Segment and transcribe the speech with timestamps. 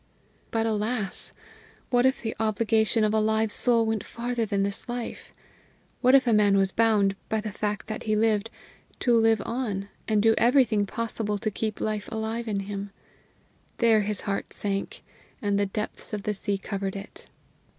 [0.49, 1.31] But alas!
[1.91, 5.31] what if the obligation of a live soul went farther than this life?
[6.01, 8.49] What if a man was bound, by the fact that he lived,
[9.01, 12.89] to live on, and do everything possible to keep the life alive in him?
[13.77, 15.03] There his heart sank,
[15.39, 17.27] and the depths of the sea covered it!